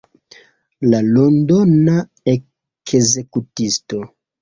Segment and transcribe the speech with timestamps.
[0.93, 2.01] La Londona
[2.37, 4.05] ekzekutisto.